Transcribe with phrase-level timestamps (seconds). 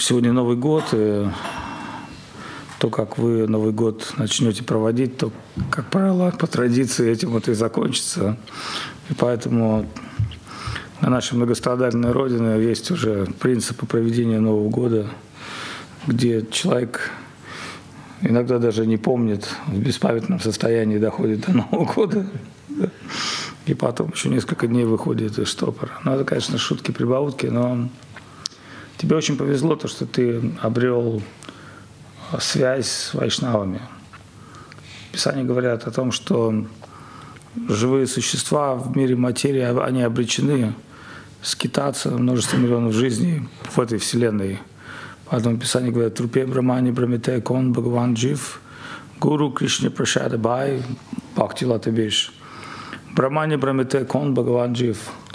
[0.00, 1.28] Сегодня Новый год, и
[2.80, 5.30] то, как вы Новый год начнете проводить, то,
[5.70, 8.36] как правило, по традиции этим вот и закончится.
[9.08, 9.86] И поэтому
[11.00, 15.06] на нашей многострадальной родине есть уже принципы проведения Нового года,
[16.08, 17.12] где человек
[18.20, 22.26] иногда даже не помнит, в беспамятном состоянии доходит до Нового года.
[23.66, 25.92] И потом еще несколько дней выходит из штопора.
[26.02, 27.88] Ну, это, конечно, шутки-прибаутки, но
[28.98, 31.22] Тебе очень повезло, то, что ты обрел
[32.40, 33.80] связь с вайшнавами.
[35.12, 36.66] Писания говорят о том, что
[37.68, 40.74] живые существа в мире материи, они обречены
[41.42, 44.58] скитаться множество миллионов жизней в этой вселенной.
[45.26, 48.60] Поэтому Писание говорит, Трупе Брамани Брамите Кон Бхагаван Джив,
[49.20, 50.82] Гуру Кришне Прашада Бай,
[51.36, 52.32] Бхакти Латабиш.
[53.14, 54.98] Брамани Брамите Кон Бхагаван Джив–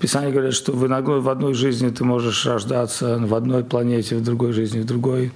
[0.00, 4.24] Писание говорит, что в одной, в одной жизни ты можешь рождаться, в одной планете, в
[4.24, 5.30] другой жизни, в другой.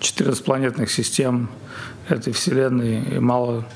[0.00, 1.48] 14 планетных систем
[2.08, 3.66] этой Вселенной, и мало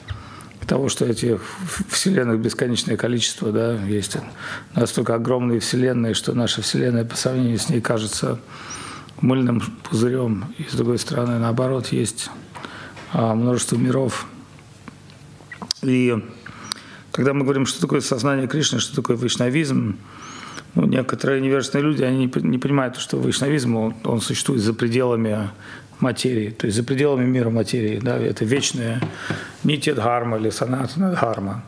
[0.67, 1.41] того, что этих
[1.89, 4.19] вселенных бесконечное количество, да, есть
[4.75, 8.39] настолько огромные вселенные, что наша вселенная по сравнению с ней кажется
[9.23, 10.53] мыльным пузырем.
[10.59, 12.31] И с другой стороны, наоборот, есть
[13.15, 14.27] а, множество миров.
[15.81, 16.23] И
[17.19, 19.99] когда мы говорим, что такое сознание Кришны, что такое вайшнавизм,
[20.77, 25.51] ну, некоторые невежественные люди, они не, понимают, что вайшнавизм, он, он существует за пределами
[25.99, 27.99] материи, то есть за пределами мира материи.
[28.01, 29.01] Да, это вечная
[29.65, 31.65] нити дхарма или санатана дхарма.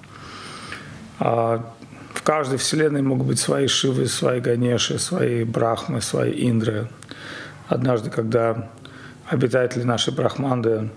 [1.19, 1.69] А
[2.15, 6.89] в каждой вселенной могут быть свои шивы, свои ганеши, свои брахмы, свои индры.
[7.67, 8.71] Однажды, когда
[9.27, 10.91] обитатели нашей брахманды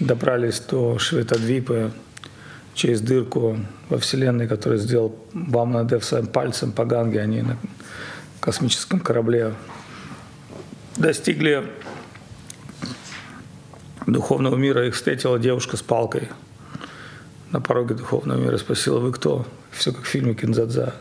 [0.00, 1.92] добрались до Шветадвипы,
[2.76, 7.56] через дырку во Вселенной, которую сделал Вамнадев своим пальцем по Ганге, они на
[8.40, 9.54] космическом корабле
[10.96, 11.64] достигли
[14.06, 16.28] духовного мира, их встретила девушка с палкой
[17.50, 19.46] на пороге духовного мира, спросила, вы кто?
[19.70, 20.94] Все как в фильме Кинзадза.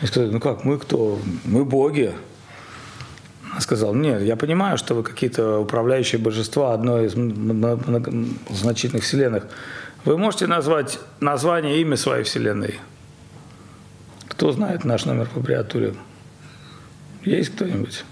[0.00, 1.20] Они сказали, ну как, мы кто?
[1.44, 2.14] Мы боги.
[3.50, 7.12] Она сказала, нет, я понимаю, что вы какие-то управляющие божества одной из
[8.58, 9.46] значительных вселенных,
[10.04, 12.80] вы можете назвать название, имя своей Вселенной?
[14.28, 15.94] Кто знает наш номер по аббревиатуре?
[17.24, 18.04] Есть кто-нибудь?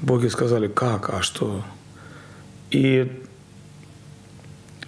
[0.00, 1.64] Боги сказали, как, а что?
[2.70, 3.22] И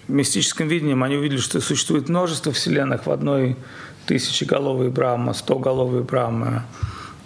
[0.07, 3.57] мистическим видением они увидели, что существует множество вселенных в одной
[4.05, 6.65] тысячеголовой Брахма, стоголовой Брахма,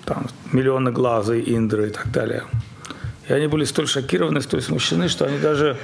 [0.05, 2.43] там, миллионы глазы, Индры и так далее.
[3.27, 5.77] И они были столь шокированы, столь смущены, что они даже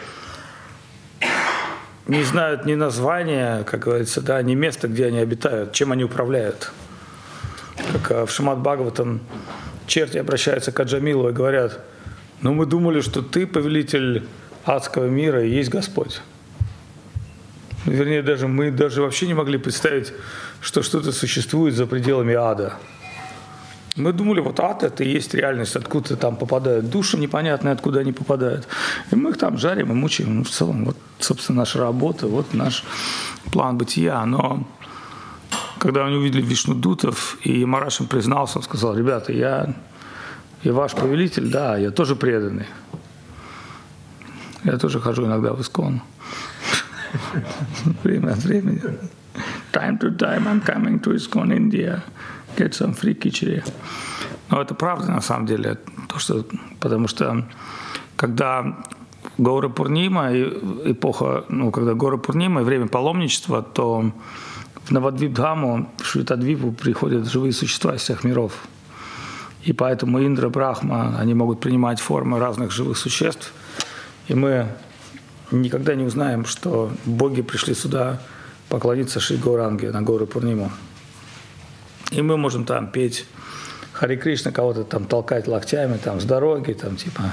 [2.11, 6.73] не знают ни названия, как говорится, да, ни места, где они обитают, чем они управляют.
[7.93, 9.21] Как э, в Шамат Бхагаватам
[9.87, 11.79] черти обращаются к Аджамилу и говорят,
[12.41, 14.25] ну мы думали, что ты повелитель
[14.65, 16.21] адского мира и есть Господь.
[17.85, 20.11] Вернее, даже мы даже вообще не могли представить,
[20.59, 22.73] что что-то существует за пределами ада.
[23.97, 28.13] Мы думали, вот ад это и есть реальность, откуда там попадают души непонятные, откуда они
[28.13, 28.67] попадают.
[29.11, 30.37] И мы их там жарим и мучаем.
[30.37, 32.85] Ну, в целом, вот, собственно, наша работа, вот наш
[33.51, 34.25] план бытия.
[34.25, 34.65] Но
[35.77, 39.75] когда они увидели Вишну Дутов, и Мараш им признался, он сказал, ребята, я,
[40.63, 42.67] я ваш повелитель, да, я тоже преданный.
[44.63, 46.01] Я тоже хожу иногда в Искон.
[48.03, 48.81] Время от времени.
[49.73, 52.01] Time to time I'm coming to Искон, India
[52.57, 53.63] some free кичери.
[54.49, 56.45] Но это правда на самом деле, то, что,
[56.79, 57.45] потому что
[58.15, 58.83] когда
[59.37, 64.11] Гора Пурнима, эпоха, ну, когда Гора Пурнима и время паломничества, то
[64.83, 68.53] в Навадвипдхаму, в Швитадвипу приходят живые существа из всех миров.
[69.63, 73.53] И поэтому Индра, Брахма, они могут принимать формы разных живых существ.
[74.27, 74.67] И мы
[75.51, 78.19] никогда не узнаем, что боги пришли сюда
[78.69, 80.71] поклониться Шри Гауранге на гору Пурниму.
[82.11, 83.25] И мы можем там петь
[83.93, 87.23] Хари Кришна, кого-то там толкать локтями там с дороги, там типа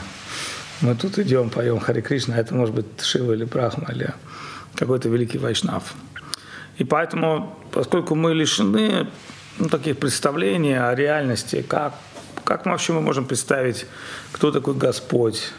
[0.81, 4.15] мы тут идем, поем Хари Кришна, это может быть Шива или Брахма или
[4.75, 5.95] какой-то великий вайшнав.
[6.77, 9.09] И поэтому, поскольку мы лишены
[9.59, 11.95] ну, таких представлений о реальности, как,
[12.45, 13.87] как вообще мы можем представить,
[14.31, 15.53] кто такой Господь,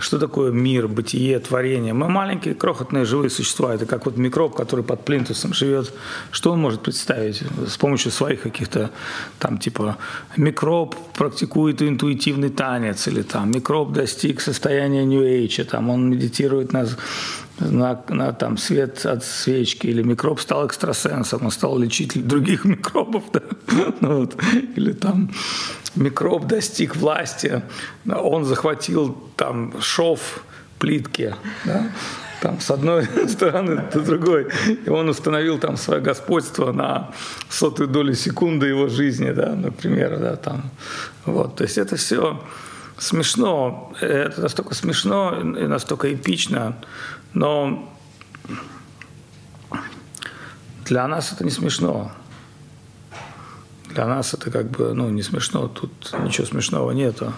[0.00, 1.92] что такое мир, бытие, творение.
[1.92, 3.74] Мы маленькие, крохотные живые существа.
[3.74, 5.92] Это как вот микроб, который под плинтусом живет.
[6.30, 8.90] Что он может представить с помощью своих каких-то
[9.38, 9.96] там типа
[10.36, 16.86] микроб практикует интуитивный танец или там микроб достиг состояния New Age, там он медитирует на
[17.60, 23.24] на, на там свет от свечки, или микроб стал экстрасенсом, он стал лечить других микробов,
[23.32, 23.40] да?
[24.00, 24.36] ну, вот.
[24.76, 25.30] или там
[25.94, 27.62] микроб достиг власти,
[28.06, 30.42] он захватил там шов
[30.78, 31.34] плитки,
[31.64, 31.90] да?
[32.40, 34.48] там с одной стороны до другой,
[34.84, 37.10] и он установил там свое господство на
[37.48, 40.70] сотую долю секунды его жизни, да, например, да, там,
[41.24, 42.40] вот, то есть это все
[42.98, 46.76] смешно, это настолько смешно и настолько эпично,
[47.38, 47.88] но
[50.86, 52.10] для нас это не смешно.
[53.90, 55.92] Для нас это как бы, ну, не смешно, тут
[56.24, 57.32] ничего смешного нету.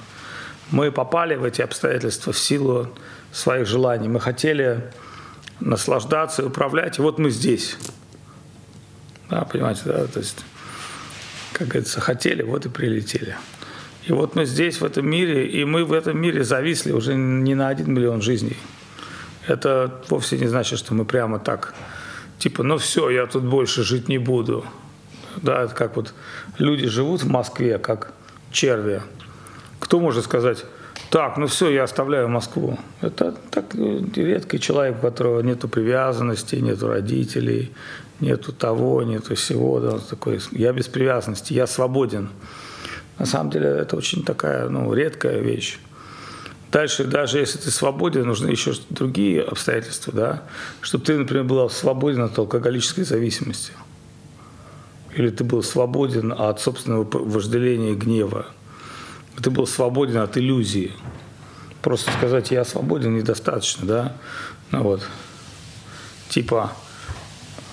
[0.70, 2.88] Мы попали в эти обстоятельства в силу
[3.30, 4.08] своих желаний.
[4.08, 4.90] Мы хотели
[5.60, 7.76] наслаждаться и управлять, и вот мы здесь.
[9.28, 10.46] Да, понимаете, да, то есть,
[11.52, 13.36] как говорится, хотели, вот и прилетели.
[14.06, 17.54] И вот мы здесь, в этом мире, и мы в этом мире зависли уже не
[17.54, 18.56] на один миллион жизней.
[19.50, 21.74] Это вовсе не значит, что мы прямо так,
[22.38, 24.64] типа, ну все, я тут больше жить не буду.
[25.42, 26.14] Да, это как вот
[26.58, 28.12] люди живут в Москве, как
[28.52, 29.02] черви.
[29.80, 30.64] Кто может сказать,
[31.10, 32.78] так, ну все, я оставляю Москву.
[33.00, 37.72] Это так редкий человек, у которого нету привязанности, нету родителей,
[38.20, 39.80] нету того, нету всего.
[39.80, 42.28] Да, такой, я без привязанности, я свободен.
[43.18, 45.80] На самом деле это очень такая ну, редкая вещь.
[46.72, 50.42] Дальше, даже если ты свободен, нужны еще другие обстоятельства, да,
[50.80, 53.72] чтобы ты, например, был свободен от алкоголической зависимости.
[55.16, 58.46] Или ты был свободен от собственного вожделения и гнева
[59.42, 60.92] ты был свободен от иллюзии.
[61.82, 64.16] Просто сказать «я свободен» недостаточно, да?
[64.70, 65.02] Ну вот,
[66.28, 66.72] типа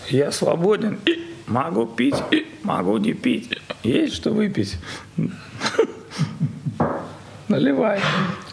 [0.09, 4.77] «я свободен и могу пить, и могу не пить, есть что выпить».
[7.47, 7.99] Наливай.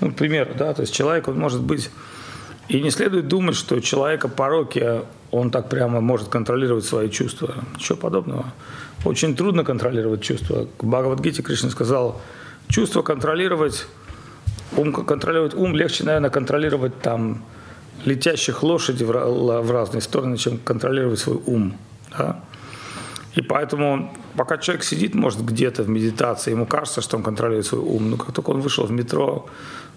[0.00, 1.90] Ну, к примеру, да, то есть человек, он может быть...
[2.68, 7.54] И не следует думать, что человека пороки, он так прямо может контролировать свои чувства.
[7.74, 8.46] Ничего подобного.
[9.04, 10.66] Очень трудно контролировать чувства.
[10.78, 12.22] В Бхагавадгите Кришна сказал–
[12.68, 13.86] чувство контролировать,
[14.76, 17.44] ум контролировать ум легче, наверное, контролировать там
[18.04, 21.76] летящих лошадей в разные стороны, чем контролировать свой ум.
[22.16, 22.40] Да?
[23.34, 27.80] И поэтому, пока человек сидит, может, где-то в медитации, ему кажется, что он контролирует свой
[27.80, 28.10] ум.
[28.10, 29.46] Но как только он вышел в метро,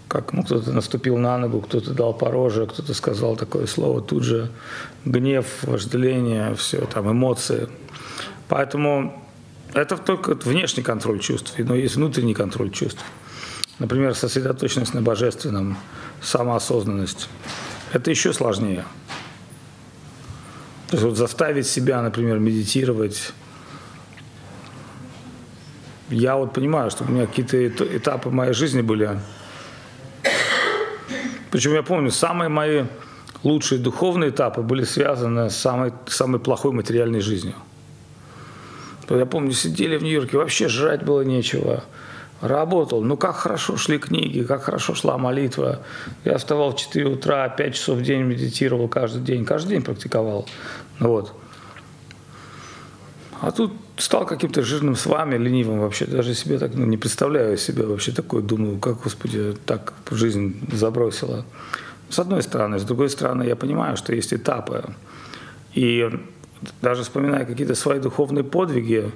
[0.08, 4.50] как ну, кто-то наступил на ногу, кто-то дал пороже, кто-то сказал такое слово, тут же
[5.06, 7.68] гнев, вожделение, все, там эмоции.
[8.48, 9.24] Поэтому
[9.74, 13.04] это только внешний контроль чувств, но есть внутренний контроль чувств.
[13.80, 15.78] Например, сосредоточенность на божественном,
[16.22, 17.30] самоосознанность.
[17.94, 18.86] Это еще сложнее.
[20.88, 23.34] То есть вот заставить себя, например, медитировать.
[26.10, 27.68] Я вот понимаю, что у меня какие-то
[27.98, 29.20] этапы моей жизни были.
[31.52, 32.86] Причем я помню, самые мои
[33.44, 37.56] лучшие духовные этапы были связаны с самой, самой плохой материальной жизнью.
[39.10, 41.84] Я помню, сидели в Нью-Йорке, вообще жрать было нечего.
[42.42, 43.02] Работал.
[43.02, 45.80] Ну, как хорошо шли книги, как хорошо шла молитва.
[46.24, 49.44] Я вставал в 4 утра, 5 часов в день медитировал каждый день.
[49.44, 50.46] Каждый день практиковал.
[51.00, 51.34] Вот.
[53.42, 56.06] А тут стал каким-то жирным с вами, ленивым вообще.
[56.06, 58.42] Даже себе так ну, не представляю себе вообще такое.
[58.42, 61.44] Думаю, как, Господи, так жизнь забросила.
[62.10, 62.80] С одной стороны.
[62.80, 64.84] С другой стороны, я понимаю, что есть этапы.
[65.74, 66.10] И
[66.82, 69.12] даже вспоминая какие-то свои духовные подвиги,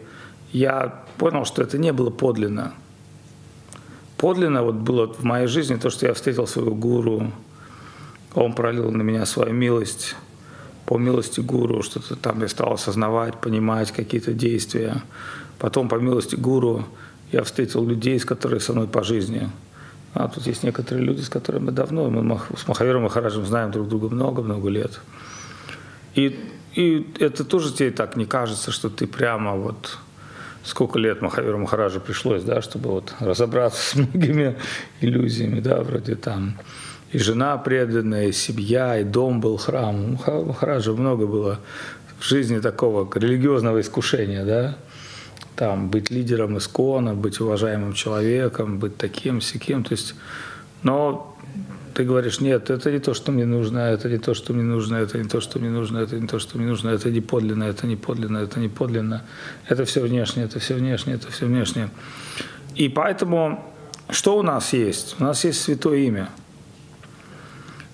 [0.51, 2.73] я понял, что это не было подлинно.
[4.21, 7.31] Подлинно вот было в моей жизни то, что я встретил своего гуру,
[8.35, 10.15] он пролил на меня свою милость,
[10.85, 15.01] по милости гуру, что-то там я стал осознавать, понимать какие-то действия.
[15.57, 16.85] Потом по милости гуру
[17.31, 19.49] я встретил людей, с которыми со мной по жизни.
[20.13, 23.87] А тут есть некоторые люди, с которыми мы давно, мы с Махавером Махараджем знаем друг
[23.87, 25.01] друга много-много лет.
[26.13, 26.39] И
[26.75, 29.97] и это тоже тебе так не кажется, что ты прямо вот
[30.63, 34.57] сколько лет Махаверу Махараджу пришлось, да, чтобы вот разобраться с многими
[34.99, 36.57] иллюзиями, да, вроде там
[37.11, 40.19] и жена преданная, и семья, и дом был храм.
[40.25, 41.59] У Махараджа много было
[42.19, 44.77] в жизни такого религиозного искушения, да,
[45.55, 50.15] там быть лидером искона, быть уважаемым человеком, быть таким, сяким, то есть,
[50.83, 51.30] но
[51.93, 54.97] ты говоришь, нет, это не то, что мне нужно, это не то, что мне нужно,
[54.97, 57.63] это не то, что мне нужно, это не то, что мне нужно, это не подлинно,
[57.65, 59.23] это не подлинно, это не подлинно,
[59.67, 61.89] это все внешнее, это все внешнее, это все внешнее.
[62.75, 63.63] И поэтому
[64.09, 65.15] что у нас есть?
[65.19, 66.29] У нас есть святое имя.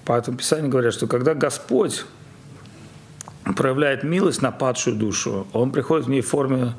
[0.05, 2.05] Поэтому Писание говорят, что когда Господь
[3.55, 6.73] проявляет милость на падшую душу, Он приходит в ней в форме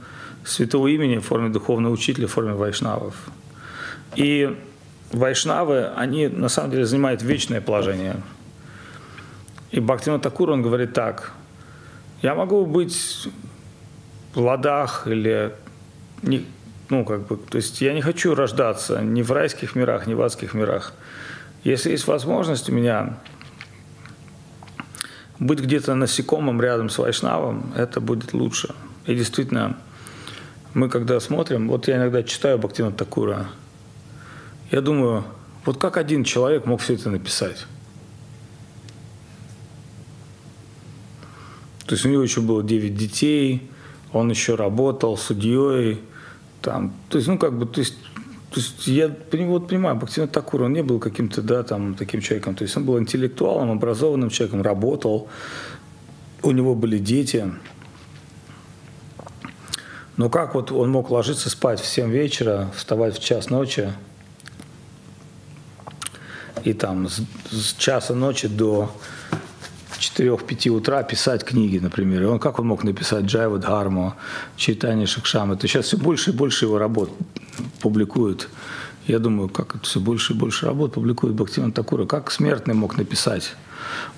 [0.44, 3.14] святого имени, в форме духовного учителя, в форме вайшнавов.
[4.16, 4.56] И
[5.12, 8.16] вайшнавы, они на самом деле занимают вечное положение.
[9.70, 11.32] И Бхактина Такур, он говорит так,
[12.22, 13.28] я могу быть
[14.34, 15.54] в ладах или
[16.22, 16.44] не,
[16.88, 20.22] ну, как бы, то есть я не хочу рождаться ни в райских мирах, ни в
[20.22, 20.94] адских мирах.
[21.64, 23.18] Если есть возможность у меня
[25.38, 28.74] быть где-то насекомым рядом с Вайшнавом, это будет лучше.
[29.06, 29.76] И действительно,
[30.74, 33.48] мы когда смотрим, вот я иногда читаю Бхактина Такура,
[34.70, 35.24] я думаю,
[35.64, 37.66] вот как один человек мог все это написать?
[41.86, 43.70] То есть у него еще было 9 детей,
[44.12, 46.02] он еще работал судьей,
[46.60, 47.96] там, то есть, ну, как бы, то есть,
[48.50, 52.54] то есть я вот понимаю, Бхактивинод Такур, он не был каким-то, да, там, таким человеком,
[52.54, 55.28] то есть он был интеллектуалом, образованным человеком, работал,
[56.42, 57.50] у него были дети.
[60.16, 63.92] Но как вот он мог ложиться спать в 7 вечера, вставать в час ночи,
[66.64, 68.90] и там с, с часа ночи до
[69.98, 72.22] 4-5 утра писать книги, например.
[72.22, 74.14] И он, как он мог написать Джайва Дхарму,
[74.56, 75.52] Чайтани Шакшам?
[75.52, 77.10] Это сейчас все больше и больше его работ
[77.80, 78.48] публикуют.
[79.06, 82.06] Я думаю, как это все больше и больше работ публикует Бхактиван Такура.
[82.06, 83.54] Как смертный мог написать?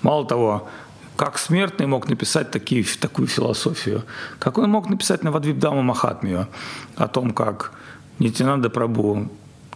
[0.03, 0.69] Мало того,
[1.17, 4.03] как смертный мог написать такие, такую философию?
[4.39, 6.49] Как он мог написать на Вадвибдама Махатмию
[6.97, 7.73] о том, как
[8.19, 9.29] Нитинанда Прабу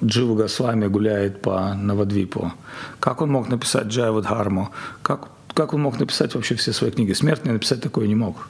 [0.03, 2.53] Джива Госвами гуляет по Навадвипу?
[3.01, 4.71] Как он мог написать Джайвадхарму?
[5.03, 7.13] Как как он мог написать вообще все свои книги?
[7.13, 8.49] Смертный написать такое не мог.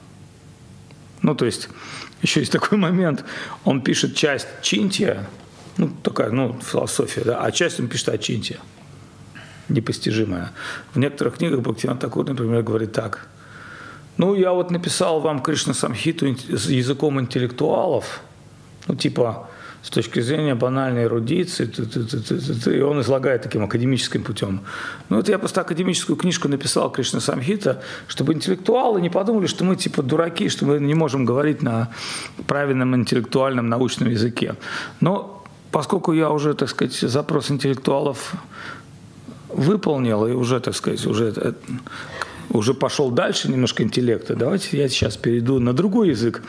[1.23, 1.69] Ну, то есть,
[2.23, 3.25] еще есть такой момент,
[3.65, 5.27] он пишет часть Чинтия,
[5.77, 8.59] ну, такая, ну, философия, да, а часть он пишет о Чинтия,
[9.69, 10.53] непостижимая.
[10.95, 13.29] В некоторых книгах Бхактиван Такур, например, говорит так,
[14.17, 18.23] ну, я вот написал вам Кришна Самхиту языком интеллектуалов,
[18.87, 19.51] ну, типа,
[19.85, 21.71] с точки зрения банальной эрудиции,
[22.75, 24.63] и он излагает таким академическим путем.
[25.11, 29.77] Ну вот я просто академическую книжку написал Кришна Самхита, чтобы интеллектуалы не подумали, что мы
[29.77, 31.91] типа дураки, что мы не можем говорить на
[32.47, 34.55] правильном интеллектуальном научном языке.
[35.01, 38.33] Но поскольку я уже, так сказать, запрос интеллектуалов
[39.51, 41.55] выполнил и уже, так сказать, уже
[42.51, 46.43] уже пошел дальше немножко интеллекта, давайте я сейчас перейду на другой язык,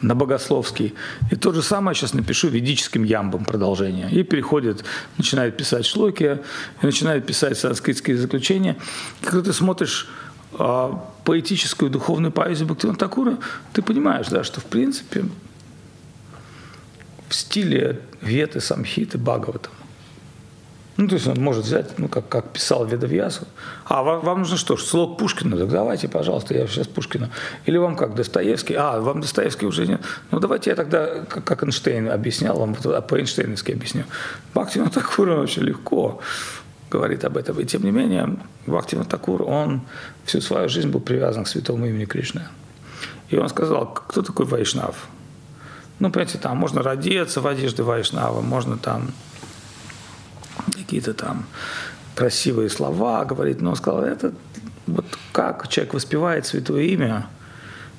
[0.00, 0.94] на богословский.
[1.30, 4.10] И то же самое сейчас напишу ведическим ямбом продолжение.
[4.10, 4.84] И переходит,
[5.18, 6.38] начинает писать шлоки,
[6.82, 8.76] и начинает писать санскритские заключения.
[9.22, 10.08] Когда ты смотришь
[10.58, 13.38] а, поэтическую духовную поэзию Бхактивана Такура,
[13.72, 15.24] ты понимаешь, да, что в принципе
[17.28, 19.70] в стиле Веты, Самхиты, Бхагавата
[21.00, 23.46] ну, то есть он может взять, ну, как, как писал Ведовьясу.
[23.86, 25.56] А вам, вам нужно что, слог Пушкина?
[25.56, 27.30] Так давайте, пожалуйста, я сейчас Пушкина.
[27.64, 28.74] Или вам как, Достоевский?
[28.74, 30.02] А, вам Достоевский уже нет.
[30.30, 34.04] Ну, давайте я тогда, как, как Эйнштейн объяснял, вам по-эйнштейновски объясню.
[34.52, 36.20] Бхактивина Такура очень легко
[36.90, 37.58] говорит об этом.
[37.60, 39.80] И тем не менее, Бхактивина Такур, он
[40.26, 42.42] всю свою жизнь был привязан к святому имени Кришны.
[43.30, 45.08] И он сказал, кто такой Вайшнав?
[45.98, 49.12] Ну, понимаете, там можно родиться в одежде Вайшнава, можно там
[50.66, 51.46] какие-то там
[52.14, 54.32] красивые слова говорит, но он сказал, это
[54.86, 57.28] вот как человек воспевает святое имя,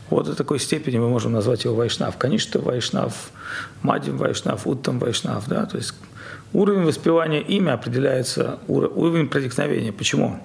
[0.10, 2.18] вот до такой степени мы можем назвать его Вайшнав.
[2.18, 3.32] Конечно, Вайшнав,
[3.82, 5.94] Мадим Вайшнав, Уттам Вайшнав, да, то есть
[6.54, 9.94] уровень воспевания имя определяется уровень проникновения.
[9.94, 10.40] Почему?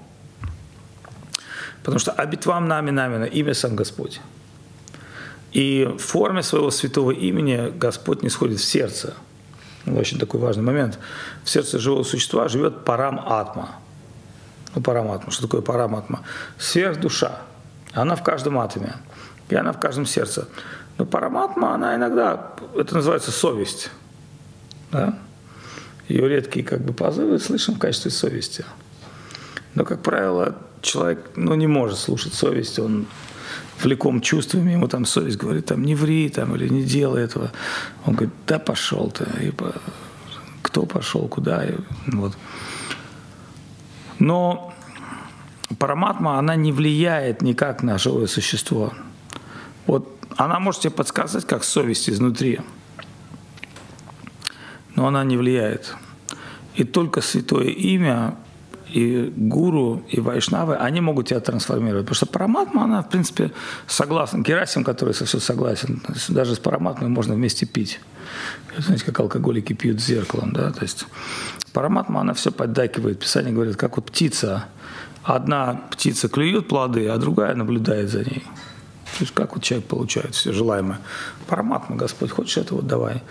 [1.82, 4.20] Потому что «Абитвам нами намина»– имя сам Господь.
[5.52, 9.14] И в форме своего святого имени Господь не сходит в сердце–
[9.86, 10.98] очень такой важный момент.
[11.44, 13.70] В сердце живого существа живет парам-атма.
[14.74, 15.30] Ну, парам-атма.
[15.30, 16.22] Что такое парам-атма?
[16.58, 17.38] Сверхдуша.
[17.92, 18.94] Она в каждом атоме.
[19.48, 20.48] И она в каждом сердце.
[20.98, 23.90] Но параматма, она иногда, это называется совесть.
[24.90, 25.18] Да?
[26.08, 28.64] Ее редкие как бы позывы слышим в качестве совести.
[29.74, 33.06] Но, как правило, человек ну, не может слушать совесть, он
[33.80, 37.52] влеком чувствами, ему там совесть говорит, там, не ври, там, или не делай этого.
[38.04, 39.52] Он говорит, да пошел ты, и
[40.62, 41.74] кто пошел, куда, и,
[42.06, 42.36] вот.
[44.18, 44.72] Но
[45.78, 48.92] параматма, она не влияет никак на живое существо.
[49.86, 52.60] Вот она может тебе подсказать, как совесть изнутри,
[54.94, 55.94] но она не влияет.
[56.74, 58.36] И только святое имя
[58.88, 62.04] и гуру, и вайшнавы, они могут тебя трансформировать.
[62.06, 63.52] Потому что параматма, она, в принципе,
[63.86, 64.38] согласна.
[64.38, 68.00] Герасим, который со все согласен, даже с параматмой можно вместе пить.
[68.78, 71.06] Знаете, как алкоголики пьют зеркалом, да, то есть
[71.72, 73.20] параматма, она все поддакивает.
[73.20, 74.66] Писание говорит, как вот птица.
[75.24, 78.44] Одна птица клюет плоды, а другая наблюдает за ней.
[79.16, 80.98] То есть как вот человек получает все желаемое.
[81.48, 83.22] Параматма, Господь, хочешь это, вот давай.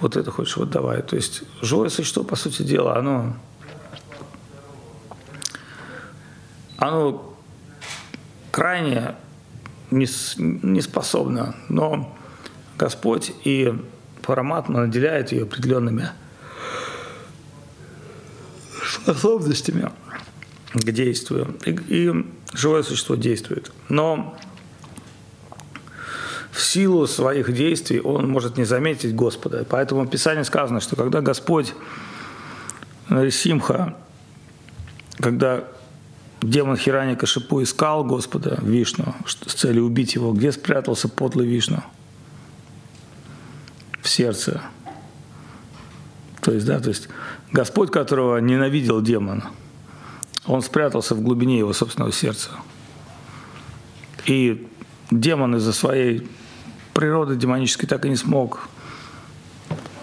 [0.00, 1.02] Вот это хочешь, вот давай.
[1.02, 3.34] То есть живое существо, по сути дела, оно
[6.78, 7.34] оно
[8.50, 9.14] крайне
[9.90, 10.06] не,
[10.38, 10.80] не
[11.68, 12.16] но
[12.76, 13.72] Господь и
[14.22, 16.08] Параматма наделяет ее определенными
[18.84, 19.90] способностями
[20.72, 21.56] к действию.
[21.64, 23.70] И, и живое существо действует.
[23.88, 24.36] Но
[26.50, 29.66] в силу своих действий он может не заметить Господа.
[29.68, 31.74] Поэтому в Писании сказано, что когда Господь
[33.30, 33.96] Симха,
[35.18, 35.64] когда
[36.44, 41.82] демон Хирани Кашипу искал Господа Вишну с целью убить его, где спрятался подлый Вишну?
[44.02, 44.62] В сердце.
[46.40, 47.08] То есть, да, то есть
[47.52, 49.44] Господь, которого ненавидел демон,
[50.46, 52.50] он спрятался в глубине его собственного сердца.
[54.26, 54.68] И
[55.10, 56.28] демон из-за своей
[56.92, 58.68] природы демонической так и не смог,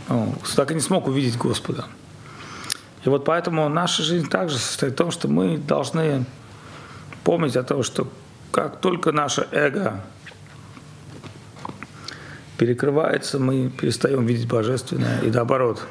[0.10, 1.86] ну, так и не смог увидеть Господа.
[3.04, 6.26] И вот поэтому наша жизнь также состоит в том, что мы должны
[7.24, 8.08] помнить о том, что
[8.52, 10.02] как только наше эго
[12.58, 15.20] перекрывается, мы перестаем видеть божественное.
[15.22, 15.82] И наоборот,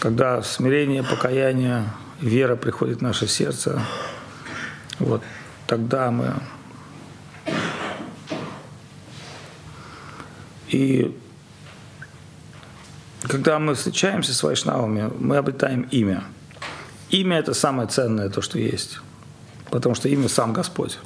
[0.00, 1.84] когда смирение, покаяние,
[2.20, 3.82] вера приходит в наше сердце,
[4.98, 5.22] вот
[5.66, 6.34] тогда мы
[10.68, 11.14] и
[13.22, 16.24] когда мы встречаемся с вайшнавами, мы обретаем имя–
[17.10, 18.98] Имя– это самое ценное, то, что есть.
[19.70, 20.98] Потому что имя– сам Господь.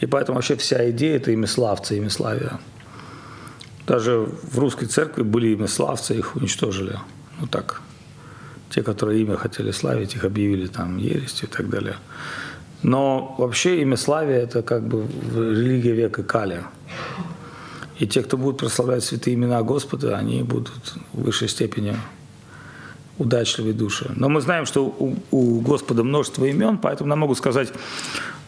[0.00, 2.58] И поэтому вообще вся идея– это имя славца, имя славия.
[3.86, 6.98] Даже в русской церкви были имя славца, их уничтожили.
[7.40, 7.80] Ну так,
[8.70, 11.96] те, которые имя хотели славить, их объявили там ерестью и так далее.
[12.82, 16.64] Но вообще имя славия– это как бы религия века Кали.
[17.98, 21.96] И те, кто будут прославлять святые имена Господа, они будут в высшей степени
[23.18, 24.10] удачливые души.
[24.16, 27.72] Но мы знаем, что у, у Господа множество имен, поэтому нам могут сказать,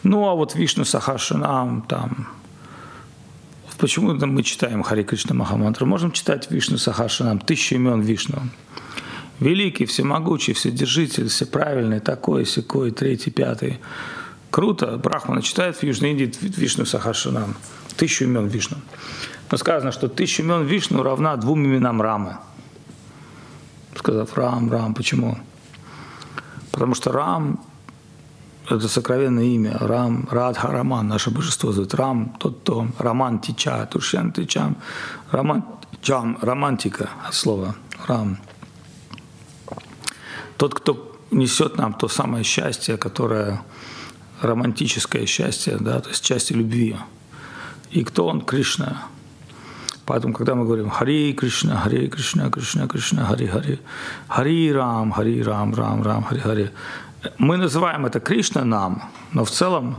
[0.03, 2.27] ну а вот Вишну Сахашинам, там,
[3.77, 5.85] почему мы читаем Хари Кришна Махамантру?
[5.85, 8.41] Можем читать Вишну Сахашинам, тысячу имен Вишну.
[9.39, 13.79] Великий, всемогучий, вседержитель, всеправильный, такой, секой, третий, пятый.
[14.49, 14.97] Круто.
[14.97, 17.55] Брахмана читает в Южной Индии Вишну Сахашинам.
[17.97, 18.77] Тысячу имен Вишну.
[19.51, 22.37] Но сказано, что тысяча имен Вишну равна двум именам Рамы–
[23.99, 24.93] сказав Рам, Рам.
[24.93, 25.37] Почему?
[26.71, 27.59] Потому что Рам–
[28.69, 29.77] это сокровенное имя.
[29.79, 31.93] Рам, Радха Раман, наше божество зовут.
[31.93, 34.77] Рам– тот, кто Роман Тича, Туршен Тичам.
[35.31, 35.63] Роман,
[36.01, 37.75] чам, романтика от слова
[38.07, 38.37] Рам.
[40.57, 43.61] Тот, кто несет нам то самое счастье, которое
[44.41, 46.95] романтическое счастье, да, то есть счастье любви.
[47.91, 48.41] И кто он?
[48.41, 49.07] Кришна.
[50.05, 53.79] Поэтому, когда мы говорим Хари Кришна, Хари Кришна, Кришна, Кришна, Хари Хари,
[54.27, 56.71] Хари Рам, Хари Рам, Рам, Рам, Хари Хари,
[57.37, 59.97] мы называем это Кришна нам, но в целом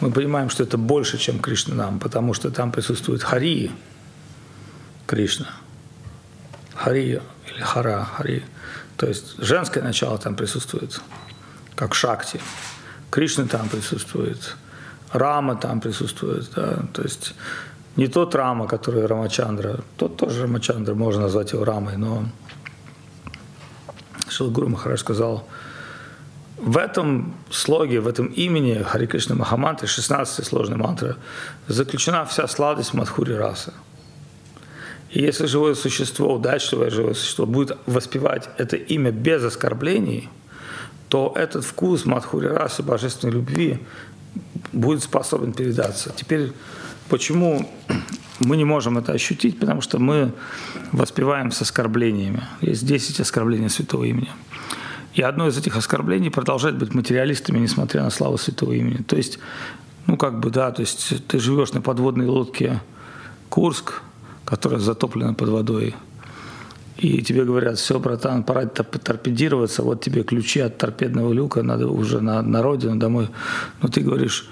[0.00, 3.70] мы понимаем, что это больше, чем Кришна нам, потому что там присутствует Хари
[5.06, 5.46] Кришна.
[6.74, 8.44] Хари или Хара, Хари.
[8.96, 11.00] То есть женское начало там присутствует,
[11.74, 12.40] как Шакти.
[13.10, 14.56] Кришна там присутствует,
[15.12, 16.50] Рама там присутствует.
[16.54, 16.84] Да?
[16.92, 17.34] То есть
[17.96, 22.24] не тот Рама, который Рамачандра, тот тоже Рамачандра, можно назвать его Рамой, но
[24.28, 25.48] Шилгуру Махараш сказал,
[26.58, 31.16] в этом слоге, в этом имени Хари Кришна Махамантры, 16 сложной мантры,
[31.68, 33.72] заключена вся сладость Мадхури расы.
[35.10, 40.28] И если живое существо, удачливое живое существо, будет воспевать это имя без оскорблений,
[41.08, 43.78] то этот вкус Мадхури расы, божественной любви,
[44.72, 46.12] будет способен передаться.
[46.16, 46.52] Теперь
[47.08, 47.68] Почему
[48.40, 49.58] мы не можем это ощутить?
[49.58, 50.32] Потому что мы
[50.92, 52.42] воспеваем с оскорблениями.
[52.60, 54.30] Есть 10 оскорблений святого имени.
[55.14, 59.02] И одно из этих оскорблений продолжать быть материалистами, несмотря на славу святого имени.
[59.02, 59.38] То есть,
[60.06, 62.80] ну как бы, да, то есть ты живешь на подводной лодке
[63.48, 64.02] Курск,
[64.44, 65.94] которая затоплена под водой,
[66.98, 72.20] и тебе говорят, все, братан, пора торпедироваться, вот тебе ключи от торпедного люка, надо уже
[72.20, 73.28] на, на родину, домой.
[73.82, 74.48] Но ты говоришь,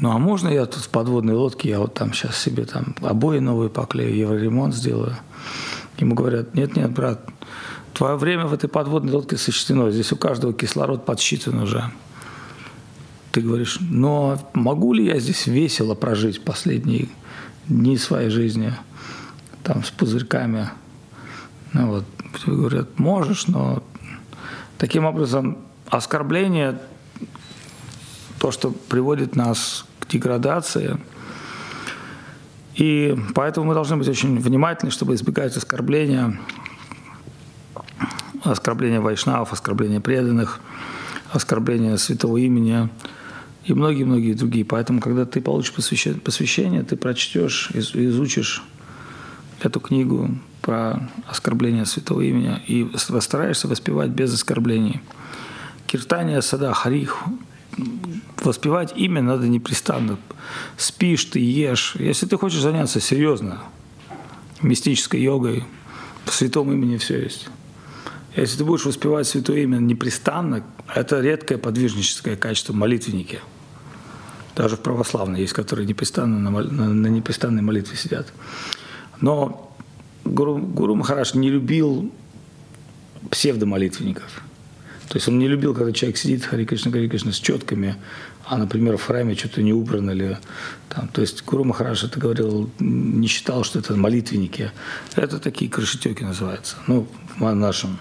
[0.00, 3.38] ну а можно я тут в подводной лодке, я вот там сейчас себе там обои
[3.38, 5.14] новые поклею, евроремонт сделаю?
[5.98, 7.20] Ему говорят, нет-нет, брат,
[7.92, 11.84] твое время в этой подводной лодке сочтено, здесь у каждого кислород подсчитан уже.
[13.32, 17.10] Ты говоришь, но могу ли я здесь весело прожить последние
[17.68, 18.72] дни своей жизни,
[19.62, 20.70] там с пузырьками?
[21.74, 22.04] Ну вот,
[22.46, 23.82] говорят, можешь, но
[24.78, 25.58] таким образом
[25.90, 26.80] оскорбление,
[28.38, 30.98] то, что приводит нас деградация.
[32.74, 36.40] И поэтому мы должны быть очень внимательны, чтобы избегать оскорбления,
[38.42, 40.60] оскорбления вайшнавов, оскорбления преданных,
[41.32, 42.88] оскорбления святого имени.
[43.64, 44.64] и многие-многие другие.
[44.64, 48.62] Поэтому, когда ты получишь посвящение, посвящение ты прочтешь, изучишь
[49.60, 50.30] эту книгу
[50.62, 55.00] про оскорбление святого имени и постараешься воспевать без оскорблений.
[55.86, 57.18] Киртания сада харих.
[58.42, 60.18] Воспевать имя надо непрестанно.
[60.76, 61.96] Спишь ты, ешь.
[61.98, 63.60] Если ты хочешь заняться серьезно
[64.62, 65.64] мистической йогой,
[66.24, 67.48] в святом имени все есть.
[68.36, 70.64] Если ты будешь воспевать святое имя непрестанно,
[70.94, 73.40] это редкое подвижническое качество молитвенники.
[74.54, 78.32] Даже в православной есть, которые непрестанно на, на, на непрестанной молитве сидят.
[79.20, 79.74] Но
[80.24, 82.12] Гуру, Гуру Махараш не любил
[83.30, 84.42] псевдомолитвенников.
[85.10, 87.96] То есть он не любил, когда человек сидит, Хари Кришна, Хари Кришна, с четками,
[88.46, 90.38] а, например, в храме что-то не убрано или
[90.88, 91.08] там.
[91.08, 94.70] То есть Гуру Махараш это говорил, не считал, что это молитвенники.
[95.16, 96.76] Это такие крышетеки называются.
[96.86, 97.08] Ну,
[97.40, 97.98] в нашем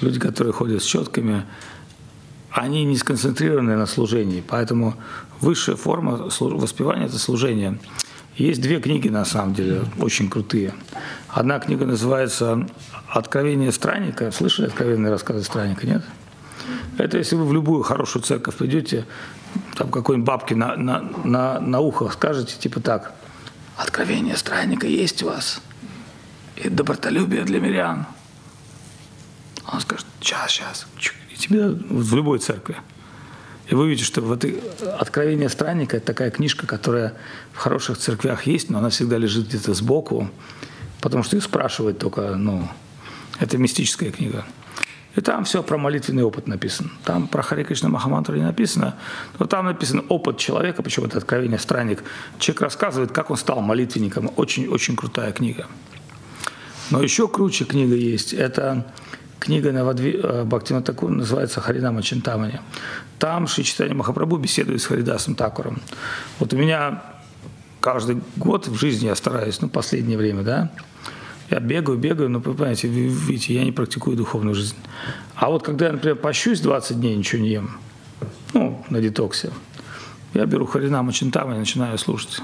[0.00, 1.46] люди, которые ходят с четками,
[2.52, 4.94] они не сконцентрированы на служении, поэтому
[5.40, 7.80] высшая форма воспевания– это служение.
[8.36, 10.74] Есть две книги, на самом деле, очень крутые.
[11.28, 12.68] Одна книга называется
[13.08, 14.30] «Откровение странника».
[14.30, 16.04] Слышали «Откровенные рассказы странника», нет?
[16.98, 19.06] Это если вы в любую хорошую церковь придете,
[19.76, 23.14] там какой-нибудь бабки на, на, на, на ухо скажете, типа так,
[23.76, 25.62] «Откровение странника есть у вас,
[26.56, 28.06] и добротолюбие для мирян».
[29.72, 30.86] Он скажет, сейчас, сейчас.
[31.32, 32.76] И тебе в любой церкви.
[33.68, 34.44] И вы видите, что вот
[34.98, 37.14] «Откровение странника»– это такая книжка, которая
[37.52, 40.28] в хороших церквях есть, но она всегда лежит где-то сбоку,
[41.00, 42.68] потому что ее спрашивают только, ну,
[43.38, 44.44] это мистическая книга.
[45.16, 46.90] И там все про молитвенный опыт написано.
[47.04, 48.94] Там про Хари Кришна Махамантру не написано,
[49.38, 52.04] но там написан опыт человека, почему это откровение странник.
[52.38, 54.30] Человек рассказывает, как он стал молитвенником.
[54.36, 55.66] Очень-очень крутая книга.
[56.90, 58.32] Но еще круче книга есть.
[58.32, 58.86] Это
[59.40, 62.60] книга Навадви, э, Бхактина Такур называется Харинама Чинтамани.
[63.18, 65.80] Там Шри Читани Махапрабху беседует с Харидасом Такуром.
[66.38, 67.02] Вот у меня
[67.80, 70.70] каждый год в жизни я стараюсь, ну, последнее время, да,
[71.50, 74.76] я бегаю, бегаю, но вы понимаете, видите, я не практикую духовную жизнь.
[75.34, 77.70] А вот когда я, например, пощусь 20 дней, ничего не ем,
[78.54, 79.50] ну, на детоксе,
[80.34, 82.40] я беру Харинама Чинтамани и начинаю слушать.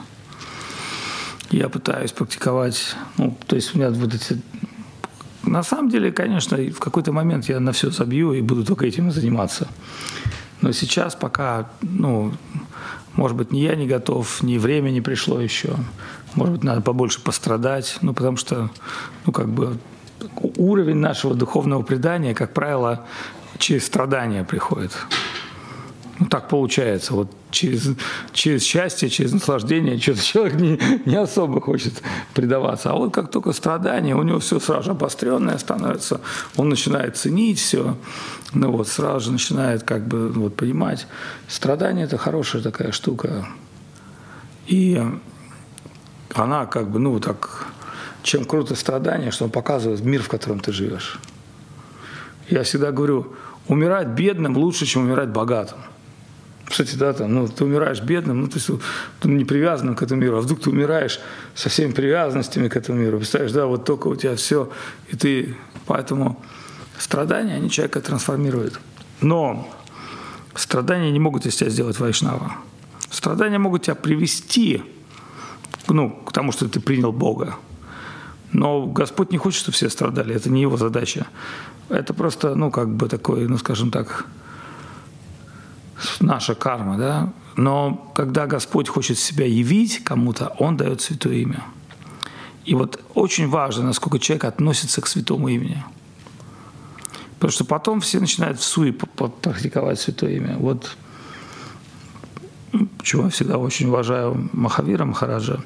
[1.50, 4.42] Я пытаюсь практиковать, ну, то есть у меня вот эти
[5.44, 9.12] на самом деле, конечно, в какой-то момент я на все забью и буду только этим
[9.12, 9.68] заниматься.
[10.60, 12.32] Но сейчас пока, ну,
[13.14, 15.76] может быть, ни я не готов, ни время не пришло еще.
[16.36, 18.70] Может быть, надо побольше пострадать, ну, потому что,
[19.24, 19.78] ну, как бы
[20.56, 23.06] уровень нашего духовного предания, как правило,
[23.58, 24.92] через страдания приходит.
[26.18, 27.14] Ну, так получается.
[27.14, 27.88] Вот через,
[28.32, 32.02] через счастье, через наслаждение что-то человек не, не особо хочет
[32.34, 32.90] предаваться.
[32.90, 36.20] А вот как только страдание, у него все сразу обостренное становится,
[36.56, 37.96] он начинает ценить все,
[38.52, 41.06] ну вот сразу же начинает как бы вот понимать.
[41.48, 43.46] Страдание– это хорошая такая штука.
[44.66, 45.02] И
[46.38, 47.66] она как бы, ну так,
[48.22, 51.18] чем круто страдание, что он показывает мир, в котором ты живешь.
[52.48, 53.34] Я всегда говорю,
[53.68, 55.78] умирать бедным лучше, чем умирать богатым.
[56.64, 58.68] Кстати, да, там, ну, ты умираешь бедным, ну, то есть
[59.20, 61.20] ты не привязанным к этому миру, а вдруг ты умираешь
[61.54, 63.18] со всеми привязанностями к этому миру.
[63.18, 64.70] Представляешь, да, вот только у тебя все,
[65.08, 66.42] и ты, поэтому
[66.98, 68.80] страдания, они человека трансформируют.
[69.20, 69.72] Но
[70.56, 72.56] страдания не могут из тебя сделать вайшнава.
[73.10, 74.82] Страдания могут тебя привести
[75.88, 77.56] ну, к тому, что ты принял Бога.
[78.52, 81.26] Но Господь не хочет, чтобы все страдали, это не его задача.
[81.88, 84.26] Это просто, ну, как бы такой, ну, скажем так,
[86.20, 91.64] наша карма, да, но когда Господь хочет себя явить кому-то, Он дает святое имя.
[92.64, 95.84] И вот очень важно, насколько человек относится к святому имени.
[97.34, 100.56] Потому что потом все начинают в суе практиковать святое имя.
[100.58, 100.96] Вот
[103.06, 105.60] почему я всегда очень уважаю Махавира Махараджа.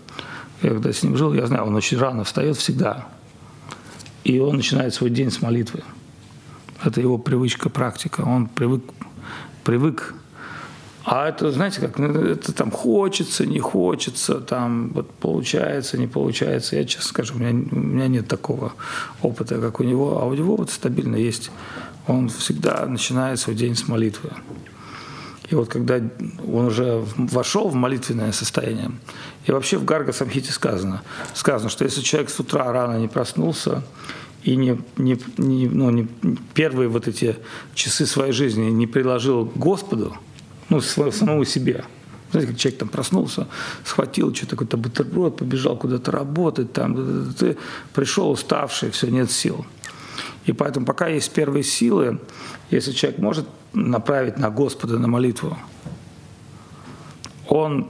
[0.60, 3.06] Я когда с ним жил, я знаю, он очень рано встает всегда.
[4.24, 5.82] И он начинает свой день с молитвы.
[6.84, 8.20] Это его привычка, практика.
[8.20, 8.82] Он привык,
[9.64, 10.14] привык
[11.02, 16.76] а это, знаете, как, ну, это там хочется, не хочется, там вот получается, не получается.
[16.76, 18.74] Я честно скажу, у меня, у меня нет такого
[19.22, 21.50] опыта, как у него, а у него вот стабильно есть.
[22.06, 24.28] Он всегда начинает свой день с молитвы.
[25.50, 26.00] И вот когда
[26.46, 28.92] он уже вошел в молитвенное состояние,
[29.46, 31.02] и вообще в Гарга Самхите сказано,
[31.34, 33.82] сказано, что если человек с утра рано не проснулся,
[34.44, 36.08] и не, не, не, ну, не
[36.54, 37.36] первые вот эти
[37.74, 40.16] часы своей жизни не приложил к Господу,
[40.68, 41.84] ну, самому себе.
[42.30, 43.48] Знаете, как человек там проснулся,
[43.84, 47.56] схватил что-то, какой-то бутерброд, побежал куда-то работать, там, ты
[47.92, 49.66] пришел уставший, все, нет сил.
[50.46, 52.20] И поэтому пока есть первые силы,
[52.70, 55.56] если человек может направить на Господа, на молитву,
[57.48, 57.88] он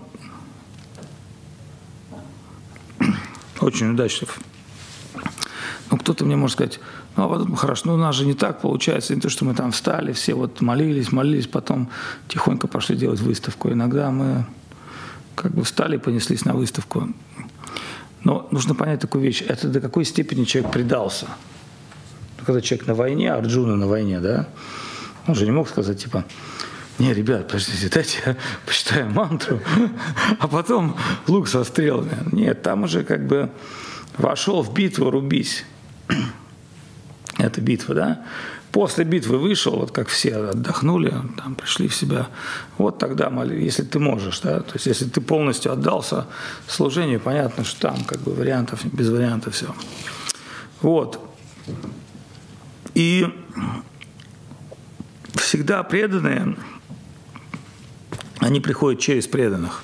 [3.61, 4.41] очень удачлив.
[5.91, 6.81] Ну, кто-то мне может сказать,
[7.17, 9.55] ну, а потом, хорошо, ну, у нас же не так получается, не то, что мы
[9.55, 11.91] там встали, все вот молились, молились, потом
[12.29, 13.71] тихонько пошли делать выставку.
[13.71, 14.47] Иногда мы
[15.35, 17.09] как бы встали и понеслись на выставку.
[18.23, 21.27] Но нужно понять такую вещь, это до какой степени человек предался.
[22.51, 24.49] Когда человек на войне, Арджуна на войне, да,
[25.29, 26.25] он же не мог сказать, типа,
[26.99, 28.37] не, ребят, подождите, дайте я
[28.67, 29.61] почитаю мантру,
[30.41, 30.97] а потом
[31.29, 32.11] лук со стрелами.
[32.33, 33.51] Нет, там уже как бы
[34.19, 35.65] вошел в битву, рубись.
[37.39, 38.25] Это битва, да?
[38.73, 42.27] После битвы вышел, вот как все отдохнули, там пришли в себя,
[42.79, 46.27] вот тогда моли, если ты можешь, да, то есть если ты полностью отдался
[46.67, 49.73] служению, понятно, что там как бы вариантов, без вариантов все.
[50.83, 51.31] Вот.
[53.01, 53.27] И
[55.33, 56.55] всегда преданные,
[58.41, 59.81] они приходят через преданных.